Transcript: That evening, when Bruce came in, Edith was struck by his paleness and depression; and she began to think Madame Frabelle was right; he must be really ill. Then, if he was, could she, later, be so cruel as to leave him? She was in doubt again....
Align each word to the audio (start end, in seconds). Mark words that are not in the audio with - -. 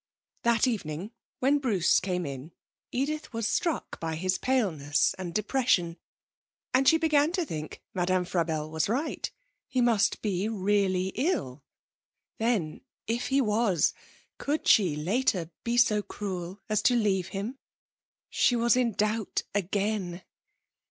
That 0.41 0.65
evening, 0.65 1.11
when 1.41 1.59
Bruce 1.59 1.99
came 1.99 2.25
in, 2.25 2.53
Edith 2.91 3.31
was 3.33 3.47
struck 3.47 3.99
by 3.99 4.15
his 4.15 4.39
paleness 4.39 5.13
and 5.19 5.31
depression; 5.31 5.95
and 6.73 6.87
she 6.87 6.97
began 6.97 7.31
to 7.33 7.45
think 7.45 7.83
Madame 7.93 8.25
Frabelle 8.25 8.71
was 8.71 8.89
right; 8.89 9.29
he 9.67 9.79
must 9.79 10.23
be 10.23 10.49
really 10.49 11.09
ill. 11.09 11.63
Then, 12.39 12.81
if 13.05 13.27
he 13.27 13.41
was, 13.41 13.93
could 14.39 14.67
she, 14.67 14.95
later, 14.95 15.51
be 15.63 15.77
so 15.77 16.01
cruel 16.01 16.59
as 16.67 16.81
to 16.81 16.95
leave 16.95 17.27
him? 17.27 17.59
She 18.27 18.55
was 18.55 18.75
in 18.75 18.93
doubt 18.93 19.43
again.... 19.53 20.23